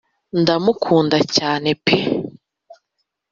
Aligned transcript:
ndamukunda 0.41 1.17
cyane 1.35 1.69
pe 1.85 1.97